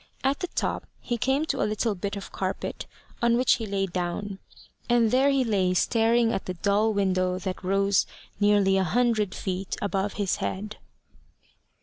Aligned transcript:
At 0.23 0.39
the 0.39 0.47
top 0.47 0.87
he 0.99 1.19
came 1.19 1.45
to 1.45 1.61
a 1.61 1.69
little 1.69 1.93
bit 1.93 2.15
of 2.15 2.31
carpet, 2.31 2.87
on 3.21 3.37
which 3.37 3.57
he 3.57 3.67
lay 3.67 3.85
down; 3.85 4.39
and 4.89 5.11
there 5.11 5.29
he 5.29 5.43
lay 5.43 5.75
staring 5.75 6.33
at 6.33 6.45
the 6.47 6.55
dull 6.55 6.91
window 6.91 7.37
that 7.37 7.63
rose 7.63 8.07
nearly 8.39 8.77
a 8.77 8.83
hundred 8.83 9.35
feet 9.35 9.75
above 9.79 10.13
his 10.13 10.37
head. 10.37 10.77